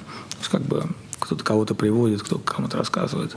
[0.50, 0.85] Как бы
[1.18, 3.35] кто-то кого-то приводит, кто кому-то рассказывает.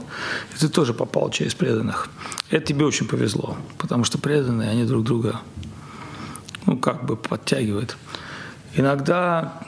[0.54, 2.10] И ты тоже попал через преданных.
[2.50, 5.40] Это тебе очень повезло, потому что преданные, они друг друга,
[6.66, 7.96] ну, как бы подтягивают.
[8.74, 9.62] Иногда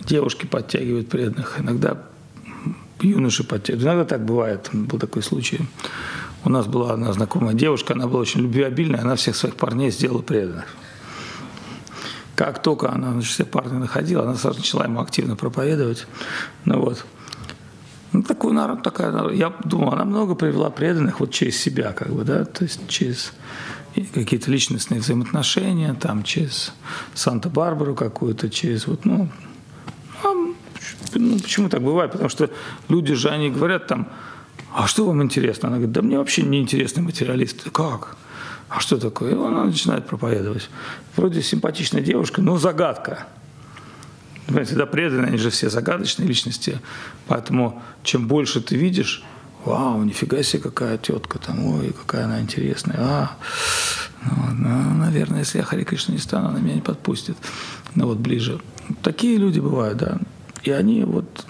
[0.00, 2.02] девушки подтягивают преданных, иногда
[3.00, 3.86] юноши подтягивают.
[3.86, 4.68] Иногда так бывает.
[4.74, 5.60] Был такой случай.
[6.44, 10.22] У нас была одна знакомая девушка, она была очень любвеобильная, она всех своих парней сделала
[10.22, 10.66] преданных.
[12.36, 16.06] Как только она значит, все парни находила, она сразу начала ему активно проповедовать.
[16.64, 17.04] Ну вот.
[18.12, 22.24] Ну, такой народ, такая, я думаю, она много привела преданных вот через себя, как бы,
[22.24, 23.32] да, то есть через
[24.14, 26.72] какие-то личностные взаимоотношения, там, через
[27.14, 29.28] Санта-Барбару какую-то, через вот, ну,
[30.22, 30.28] а,
[31.14, 32.12] ну, почему так бывает?
[32.12, 32.50] Потому что
[32.88, 34.08] люди же, они говорят там,
[34.74, 35.68] а что вам интересно?
[35.68, 37.70] Она говорит, да мне вообще не интересны материалисты.
[37.70, 38.16] Как?
[38.68, 39.32] А что такое?
[39.32, 40.68] И она начинает проповедовать.
[41.16, 43.26] Вроде симпатичная девушка, но загадка.
[44.46, 46.80] Понимаете, да, преданные, они же все загадочные личности.
[47.26, 49.22] Поэтому чем больше ты видишь,
[49.64, 52.96] вау, нифига себе, какая тетка там, ой, какая она интересная.
[52.98, 53.36] А,
[54.24, 57.36] ну, ну, наверное, если я Хари Кришна не стану, она меня не подпустит.
[57.94, 58.60] Ну вот ближе.
[59.02, 60.18] Такие люди бывают, да.
[60.62, 61.46] И они вот,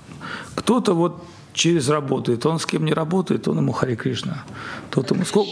[0.55, 1.25] кто-то вот
[1.59, 4.45] через работает, он с кем не работает, он ему Хари Кришна.
[4.91, 5.51] Тот ему сколько...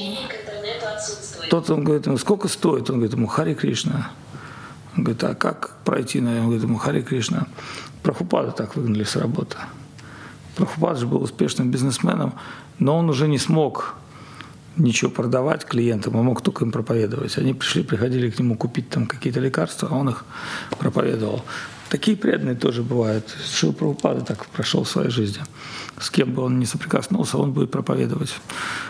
[1.50, 2.88] Тот он говорит ему, сколько стоит?
[2.90, 4.10] Он говорит ему, Хари Кришна.
[4.96, 7.46] Он говорит, а как пройти на Он говорит ему, Хари Кришна.
[8.02, 9.56] Прохупада так выгнали с работы.
[10.56, 12.34] Прохупад же был успешным бизнесменом,
[12.78, 13.94] но он уже не смог
[14.76, 17.38] ничего продавать клиентам, он мог только им проповедовать.
[17.38, 20.24] Они пришли, приходили к нему купить там какие-то лекарства, а он их
[20.78, 21.42] проповедовал.
[21.88, 23.36] Такие преданные тоже бывают.
[23.46, 25.42] Шил Прабхупада так прошел в своей жизни.
[25.98, 28.34] С кем бы он ни соприкоснулся, он будет проповедовать.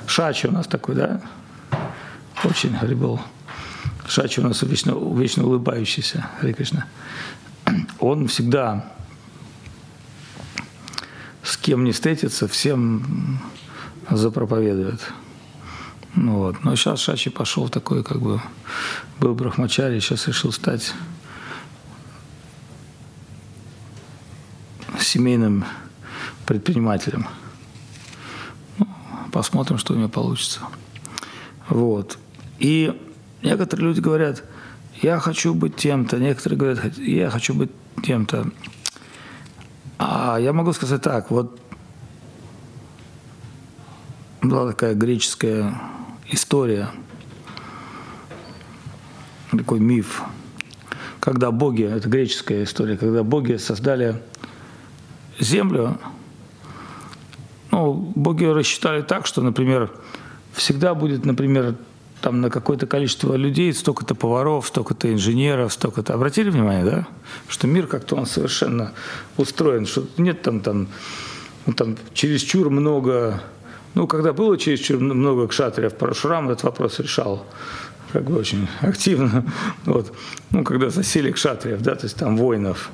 [0.07, 1.21] Шачи у нас такой, да?
[2.45, 3.21] Очень был.
[4.09, 6.87] Шачи у нас вечно, вечно улыбающийся, Хари Кришна.
[7.99, 8.93] Он всегда
[11.43, 13.41] с кем не встретится, всем
[14.11, 15.01] запроповедует.
[16.15, 16.65] Вот.
[16.65, 18.41] Но сейчас Шачи пошел такой, как бы,
[19.21, 20.95] был брахмачари, сейчас решил стать
[25.07, 25.65] семейным
[26.45, 27.27] предпринимателем.
[28.79, 28.87] Ну,
[29.33, 30.61] посмотрим, что у него получится.
[31.69, 32.19] Вот.
[32.59, 32.99] И
[33.43, 34.45] некоторые люди говорят,
[35.03, 37.71] я хочу быть тем-то, некоторые говорят, я хочу быть
[38.03, 38.51] тем-то.
[39.99, 41.59] А я могу сказать так, вот
[44.43, 45.81] была такая греческая
[46.31, 46.91] история,
[49.51, 50.23] такой миф,
[51.21, 54.23] когда боги, это греческая история, когда боги создали
[55.39, 55.99] землю,
[57.71, 59.91] ну, боги рассчитали так, что, например,
[60.55, 61.75] всегда будет, например,
[62.21, 66.15] там на какое-то количество людей, столько-то поваров, столько-то инженеров, столько-то.
[66.15, 67.07] Обратили внимание, да?
[67.49, 68.93] Что мир как-то он совершенно
[69.37, 70.89] устроен, что нет там, там,
[71.67, 73.43] ну, там чересчур много...
[73.95, 77.47] Ну, когда было чересчур много кшатриев, Парашурам этот вопрос решал
[78.13, 79.45] как бы очень активно.
[79.85, 80.13] Вот.
[80.51, 82.91] Ну, когда засели кшатриев, да, то есть там воинов.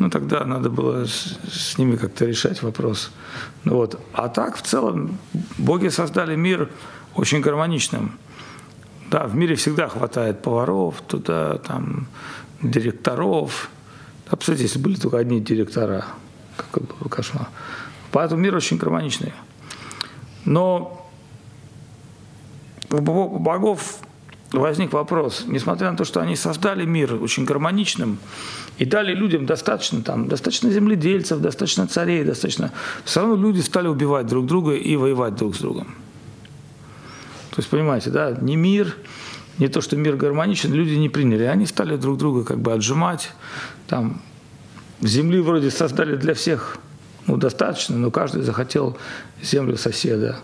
[0.00, 3.10] Ну, тогда надо было с, с ними как-то решать вопрос.
[3.64, 4.00] Ну, вот.
[4.14, 5.18] А так, в целом,
[5.58, 6.70] боги создали мир
[7.14, 8.18] очень гармоничным.
[9.10, 12.06] Да, в мире всегда хватает поваров, туда, там,
[12.62, 13.68] директоров.
[14.30, 16.06] Да, представляете, если были только одни директора,
[16.56, 17.48] как бы кошмар.
[18.10, 19.34] Поэтому мир очень гармоничный.
[20.46, 21.06] Но
[22.90, 23.00] у
[23.38, 23.98] богов
[24.50, 28.18] возник вопрос, несмотря на то, что они создали мир очень гармоничным
[28.78, 32.72] и дали людям достаточно, там, достаточно земледельцев, достаточно царей, достаточно...
[33.04, 35.94] Все равно люди стали убивать друг друга и воевать друг с другом.
[37.50, 38.96] То есть, понимаете, да, не мир,
[39.58, 41.44] не то, что мир гармоничен, люди не приняли.
[41.44, 43.32] Они стали друг друга как бы отжимать,
[43.86, 44.22] там,
[45.02, 46.78] земли вроде создали для всех
[47.26, 48.96] ну, достаточно, но каждый захотел
[49.42, 50.38] землю соседа.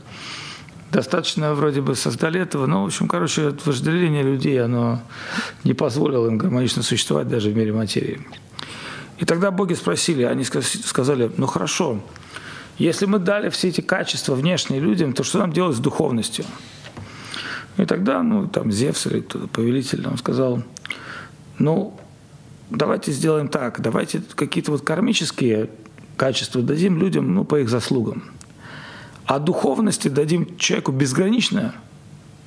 [0.92, 5.02] Достаточно вроде бы создали этого, но, в общем, короче, вожделение людей, оно
[5.64, 8.20] не позволило им гармонично существовать даже в мире материи.
[9.18, 12.00] И тогда боги спросили, они сказали, ну хорошо,
[12.78, 16.44] если мы дали все эти качества внешние людям, то что нам делать с духовностью?
[17.78, 20.62] И тогда, ну, там, Зевс или повелитель, он сказал,
[21.58, 21.98] ну,
[22.70, 25.70] давайте сделаем так, давайте какие-то вот кармические
[26.16, 28.24] качества дадим людям, ну, по их заслугам.
[29.26, 31.74] А духовности дадим человеку безграничное,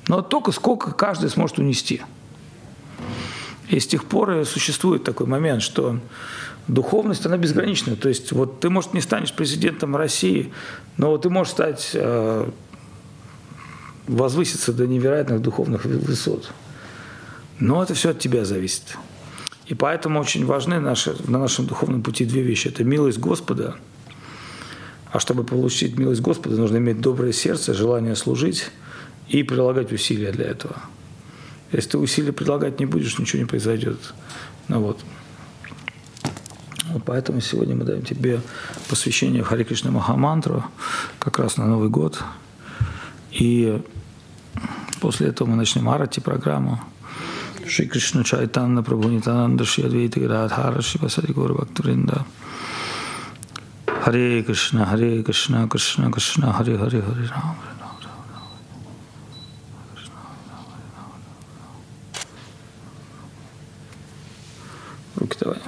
[0.08, 2.02] но только сколько каждый сможет унести.
[3.68, 6.00] И с тех пор существует такой момент, что
[6.66, 7.96] духовность, она безграничная.
[7.96, 10.52] То есть вот ты, может, не станешь президентом России,
[10.96, 12.50] но ты можешь стать э,
[14.06, 16.50] возвыситься до невероятных духовных высот.
[17.58, 18.96] Но это все от тебя зависит.
[19.66, 22.68] И поэтому очень важны наши, на нашем духовном пути две вещи.
[22.68, 23.76] Это милость Господа.
[25.12, 28.70] А чтобы получить милость Господа, нужно иметь доброе сердце, желание служить
[29.28, 30.76] и прилагать усилия для этого.
[31.72, 33.98] Если ты усилия предлагать не будешь, ничего не произойдет.
[34.68, 35.00] Ну вот.
[37.06, 38.40] Поэтому сегодня мы даем тебе
[38.88, 40.64] посвящение Хари Кришна Махамантру
[41.18, 42.20] как раз на Новый год.
[43.30, 43.80] И
[45.00, 46.78] После этого мы начнем арати программу.
[47.66, 52.26] Шри Кришна Чайтанна Прабху Нитананда Шри Адвайта Гададхара Шри Васади Гуру Бхактавринда.
[54.02, 57.56] Харе Кришна, Харе Кришна, Кришна Кришна, Харе Харе, Харе Рам,
[65.16, 65.58] Руки давай.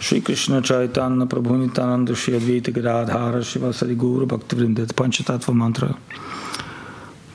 [0.00, 4.82] Шри Кришна Чайтанна Прабху Нитананда Шри Адвайта Гададхара Шри Васади Гуру Бхактавринда.
[4.82, 5.96] Это Панчататва мантра.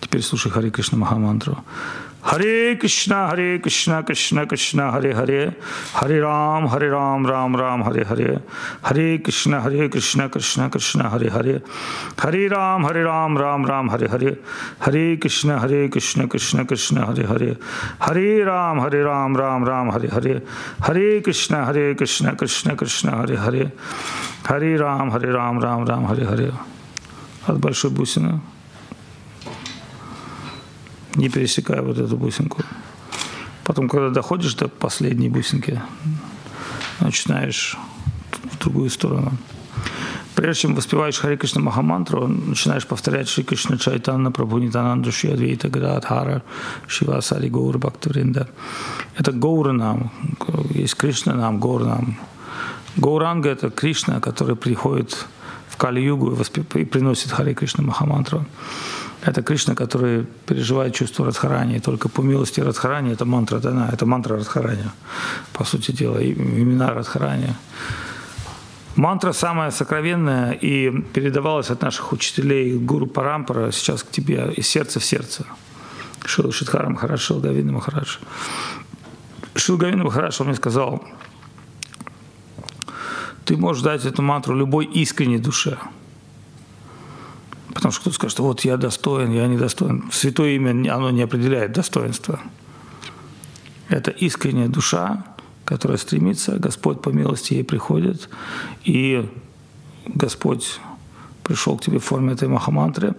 [0.01, 1.57] Теперь слушай Хари Кришна Махамантру.
[2.27, 5.55] Харе Кришна, Харе Кришна, Кришна Кришна, Харе Харе,
[5.93, 8.41] Харе Рам, Харе Рам, Рам Рам, Харе Харе,
[8.83, 11.61] Харе Кришна, Харе Кришна, Кришна Кришна, Харе Харе,
[12.17, 14.39] Харе Рам, Харе Рам, Рам Рам, Харе Харе,
[14.79, 17.57] Харе Кришна, Харе Кришна, Кришна Кришна, Харе Харе,
[17.97, 20.43] Харе Рам, Харе Рам, Рам Рам, Харе Харе,
[20.81, 23.71] Харе Кришна, Харе Кришна, Кришна Кришна, Харе Харе,
[24.43, 26.51] Харе Рам, Харе Рам, Рам Рам, Харе Харе.
[27.47, 28.41] От большой бусины
[31.17, 32.61] не пересекая вот эту бусинку.
[33.63, 35.81] Потом, когда доходишь до последней бусинки,
[37.01, 37.77] начинаешь
[38.51, 39.33] в другую сторону.
[40.35, 46.43] Прежде чем воспеваешь Хари Кришна Махамантру, начинаешь повторять Шри Кришна Чайтанна, Прабхунитананду, Шри Адвейта, Гададхара,
[46.85, 48.47] Шивасари, Гаур, Бхактавринда.
[49.17, 50.11] Это Гаурнам,
[50.69, 52.17] есть Кришна нам, Гаурнам.
[52.97, 55.25] Гауранга– это Кришна, который приходит
[55.69, 58.45] в Кали-югу и, и приносит Хари Кришна Махамантру.
[59.27, 61.79] Это Кришна, который переживает чувство Радхарани.
[61.79, 64.89] Только по милости Радхарани это мантра дана, это мантра Радхарани,
[65.51, 67.53] по сути дела, имена Радхарани.
[68.95, 74.99] Мантра самая сокровенная и передавалась от наших учителей Гуру Парампара сейчас к тебе из сердца
[74.99, 75.45] в сердце.
[76.25, 78.19] Шил Шидхарам Махарадж, Шил Гавинда Махарадж.
[79.55, 81.03] Шил Махарадж, он мне сказал,
[83.43, 85.77] ты можешь дать эту мантру любой искренней душе–
[87.77, 90.09] Потому что кто-то скажет, вот я достоин, я недостоин.
[90.11, 92.39] Святое имя, оно не определяет достоинство.
[93.87, 95.23] Это искренняя душа,
[95.63, 98.29] которая стремится, Господь по милости ей приходит,
[98.83, 99.29] и
[100.07, 100.79] Господь
[101.43, 103.13] пришел к тебе в форме этой махамантры,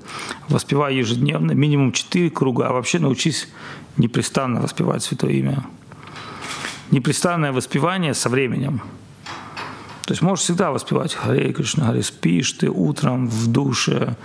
[0.49, 3.49] воспевай ежедневно, минимум четыре круга, а вообще научись
[3.97, 5.64] непрестанно воспевать Святое Имя.
[6.90, 8.83] Непрестанное воспевание со временем–
[10.09, 14.16] то есть можешь всегда воспевать Харе Кришна, Харе, спишь ты утром в душе,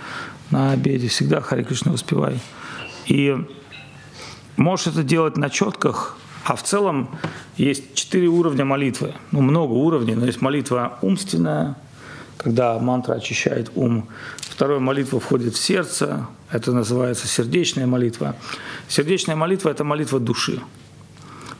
[0.50, 2.40] на обеде, всегда Харе Кришна воспевай.
[3.04, 3.36] И
[4.56, 6.16] можешь это делать на четках,
[6.46, 7.10] а в целом
[7.58, 9.12] есть четыре уровня молитвы.
[9.30, 11.76] Ну, много уровней, но есть молитва умственная,
[12.38, 14.08] когда мантра очищает ум.
[14.40, 18.36] Вторая молитва входит в сердце, это называется сердечная молитва.
[18.88, 20.62] Сердечная молитва– это молитва души.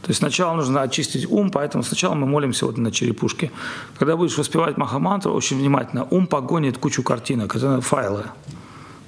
[0.05, 3.51] То есть сначала нужно очистить ум, поэтому сначала мы молимся вот на черепушке.
[3.99, 8.25] Когда будешь воспевать Махамантру, очень внимательно, ум погонит кучу картинок, это файлы.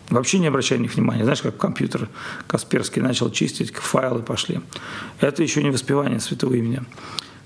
[0.08, 1.24] Вообще не обращай на них внимания.
[1.24, 2.08] Знаешь, как компьютер
[2.46, 4.62] Касперский начал чистить, файлы пошли.
[5.20, 6.80] Это еще не воспевание святого имени.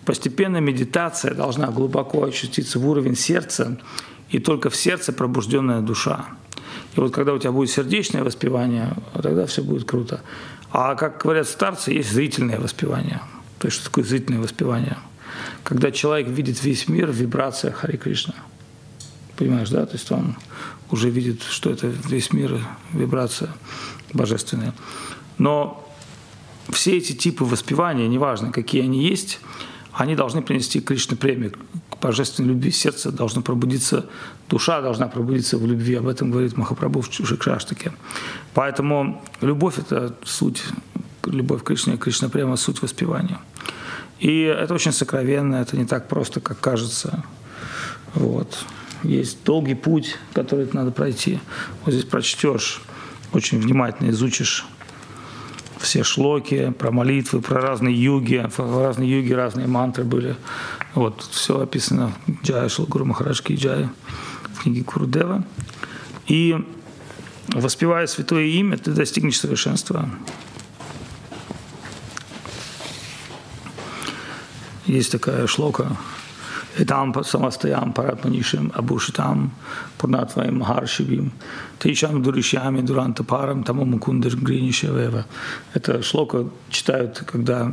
[0.04, 3.80] Постепенно медитация должна глубоко очиститься в уровень сердца,
[4.28, 6.24] и только в сердце пробужденная душа.
[6.94, 10.20] И вот когда у тебя будет сердечное воспевание, тогда все будет круто.
[10.70, 13.20] А как говорят старцы, есть зрительное воспевание–
[13.60, 14.96] то есть, что такое зрительное воспевание?
[15.64, 18.34] Когда человек видит весь мир в вибрациях Хари Кришна.
[19.36, 19.84] Понимаешь, да?
[19.84, 20.36] То есть он
[20.90, 22.58] уже видит, что это весь мир,
[22.94, 23.50] вибрация
[24.14, 24.72] божественная.
[25.36, 25.86] Но
[26.70, 29.40] все эти типы воспевания, неважно, какие они есть,
[29.92, 31.52] они должны принести Кришне премию
[32.00, 34.06] божественной любви сердце должно пробудиться,
[34.48, 35.96] душа должна пробудиться в любви.
[35.96, 37.92] Об этом говорит Махапрабху в Шикшаштаке.
[38.54, 40.62] Поэтому любовь– это суть,
[41.26, 43.38] любовь к Кришне, Кришна прямо суть воспевания.
[44.18, 47.24] И это очень сокровенно, это не так просто, как кажется.
[48.14, 48.64] Вот.
[49.02, 51.40] Есть долгий путь, который надо пройти.
[51.84, 52.82] Вот здесь прочтешь,
[53.32, 54.66] очень внимательно изучишь
[55.78, 60.36] все шлоки, про молитвы, про разные юги, в разные юги разные мантры были.
[60.94, 63.90] Вот все описано в Джая Шалгуру Махараджки Джая
[64.54, 65.44] в книге Курудева.
[66.26, 66.56] И
[67.48, 70.10] воспевая святое имя, ты достигнешь совершенства.
[74.90, 75.96] Есть такая шлока
[76.76, 79.50] Etam samastayam paratmanishim abushitam
[79.96, 81.30] purnatvaim maharshivim
[81.78, 85.26] Тейшам дуришьями дуранта парам тому мукундер гринишевева.
[85.74, 87.72] Это шлока читают, когда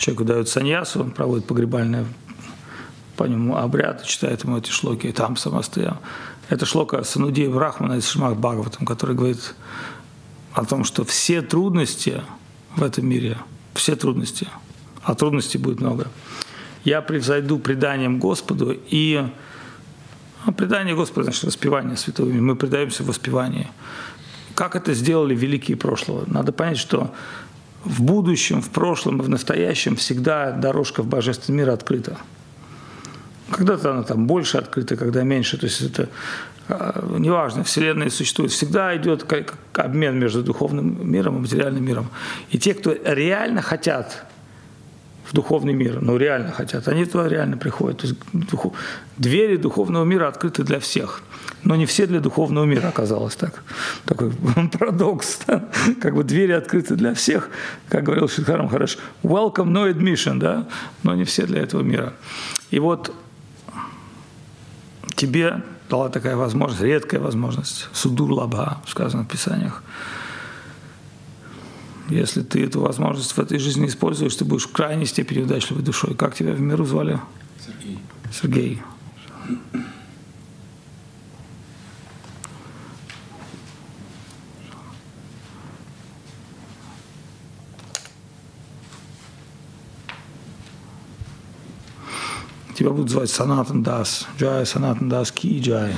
[0.00, 2.04] человеку дают саньясу, проводят погребальное
[3.16, 5.98] по нему обряд, читает ему эти шлоки, и там самостоял.
[6.48, 9.54] Это шлока Санудея Брахмана из Шимах Бхагаватам, который говорит
[10.52, 12.22] о том, что все трудности
[12.74, 13.38] в этом мире,
[13.74, 14.48] все трудности,
[15.04, 16.08] а трудностей будет много,
[16.84, 19.26] я превзойду преданием Господу, и
[20.44, 22.28] ну, предание Господа, значит, воспевание святого.
[22.28, 23.68] Мы предаемся в воспевании.
[24.54, 26.24] Как это сделали великие прошлого?
[26.26, 27.12] Надо понять, что
[27.84, 32.18] в будущем, в прошлом и в настоящем всегда дорожка в божественный мир открыта.
[33.50, 35.58] Когда-то она там больше открыта, когда меньше.
[35.58, 36.08] То есть это
[36.68, 38.52] а, неважно, Вселенная существует.
[38.52, 39.26] Всегда идет
[39.74, 42.08] обмен между духовным миром и материальным миром.
[42.50, 44.24] И те, кто реально хотят
[45.34, 47.98] духовный мир, ну реально хотят, они туда реально приходят.
[47.98, 48.72] То есть духов...
[49.16, 51.22] двери духовного мира открыты для всех,
[51.64, 53.64] но не все для духовного мира оказалось так.
[54.04, 54.32] Такой
[54.72, 55.40] парадокс.
[55.46, 55.68] Да?
[56.00, 57.50] Как бы двери открыты для всех,
[57.88, 60.66] как говорил Шидхарам Хараш, welcome, no admission, да?
[61.02, 62.12] но не все для этого мира.
[62.70, 63.12] И вот
[65.16, 69.82] тебе дала такая возможность, редкая возможность, судур лаба, сказано в Писаниях,
[72.08, 76.14] если ты эту возможность в этой жизни используешь, ты будешь в крайней степени удачливой душой.
[76.14, 77.20] Как тебя в миру звали?
[77.64, 77.98] Сергей.
[78.32, 78.82] Сергей.
[92.74, 94.26] Тебя будут звать Санатан Дас.
[94.36, 95.94] Джай, Санатан Дас, Ки Джай.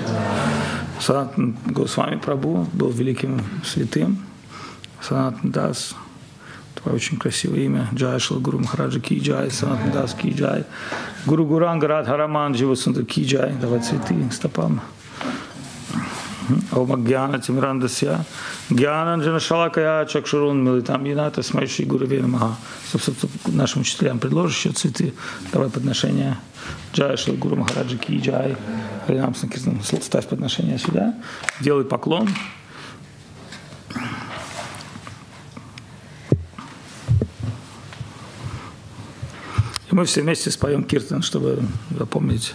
[1.00, 4.18] Санатан Госвами Прабу был великим святым.
[5.00, 5.94] Санатан Дас,
[6.74, 10.64] твое очень красивое имя, Джай Шла Гуру Махараджа Ки Джай, Санатан Дас Ки Джай,
[11.26, 14.80] Гуру Гуранга Радхараман Дживасундар Ки Джай, давай цветы стопам.
[16.72, 18.24] Ом Гьяна Тимрандасья,
[18.70, 25.14] Гьянанджана Шалакая Чакшурун Милитам Яната Смайши стоп, стоп, нашим учителям предложишь еще цветы.
[25.52, 26.36] Давай подношение.
[26.94, 28.56] Джай Шла Гуру Махараджа Ки Джай.
[29.06, 29.80] Харинам Санкиртан.
[29.82, 31.14] Ставь подношение сюда.
[31.60, 32.28] Делай поклон.
[39.96, 41.58] Мы все вместе споем киртан, чтобы
[41.98, 42.54] запомнить